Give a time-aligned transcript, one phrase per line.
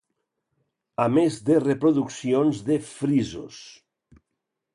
[1.03, 3.61] A més de reproduccions de frisos.